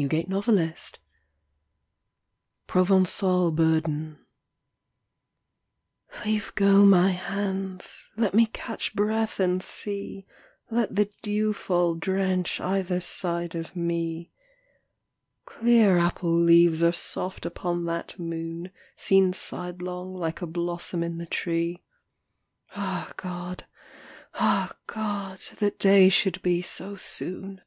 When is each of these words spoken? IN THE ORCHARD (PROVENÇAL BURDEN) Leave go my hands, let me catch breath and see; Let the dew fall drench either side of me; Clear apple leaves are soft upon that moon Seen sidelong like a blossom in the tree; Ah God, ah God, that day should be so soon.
IN 0.00 0.08
THE 0.08 0.34
ORCHARD 0.36 0.98
(PROVENÇAL 2.66 3.52
BURDEN) 3.54 4.18
Leave 6.24 6.54
go 6.54 6.86
my 6.86 7.10
hands, 7.10 8.08
let 8.16 8.32
me 8.32 8.46
catch 8.46 8.96
breath 8.96 9.38
and 9.38 9.62
see; 9.62 10.26
Let 10.70 10.96
the 10.96 11.10
dew 11.20 11.52
fall 11.52 11.96
drench 11.96 12.60
either 12.62 13.02
side 13.02 13.54
of 13.54 13.76
me; 13.76 14.30
Clear 15.44 15.98
apple 15.98 16.34
leaves 16.34 16.82
are 16.82 16.92
soft 16.92 17.44
upon 17.44 17.84
that 17.84 18.18
moon 18.18 18.70
Seen 18.96 19.34
sidelong 19.34 20.14
like 20.14 20.40
a 20.40 20.46
blossom 20.46 21.02
in 21.02 21.18
the 21.18 21.26
tree; 21.26 21.82
Ah 22.74 23.12
God, 23.18 23.66
ah 24.36 24.72
God, 24.86 25.40
that 25.58 25.78
day 25.78 26.08
should 26.08 26.40
be 26.40 26.62
so 26.62 26.96
soon. 26.96 27.60